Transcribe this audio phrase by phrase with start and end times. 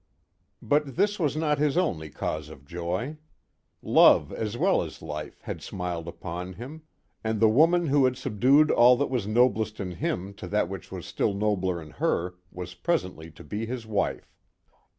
[0.63, 3.17] But this was not his only cause of joy.
[3.83, 6.81] Love, as well as life, had smiled upon him,
[7.23, 10.91] and the woman who had subdued all that was noblest in him to that which
[10.91, 14.33] was still nobler in her, was presently to be his wife.